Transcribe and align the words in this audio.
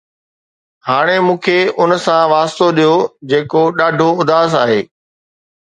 هاڻي 0.87 1.17
مون 1.25 1.37
کي 1.45 1.57
ان 1.79 1.89
سان 2.05 2.23
واسطو 2.33 2.65
ڏيو 2.77 2.95
جيڪو 3.29 3.63
ڏاڍو 3.77 4.09
اداس 4.21 4.51
آهي 4.63 4.81